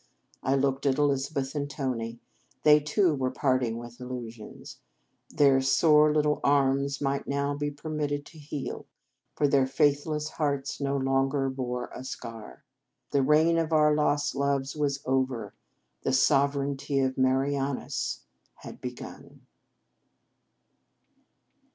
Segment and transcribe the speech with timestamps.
[0.41, 2.19] I looked at Elizabeth and Tony.
[2.63, 4.79] They, too, were parting with illusions.
[5.29, 8.87] Their sore little arms might now be permitted to heal,
[9.35, 12.63] for their faithless hearts no longer bore a scar.
[13.11, 15.53] The reign of our lost loves was over.
[16.01, 18.21] The sovereignty of Marianus
[18.55, 19.41] had begun.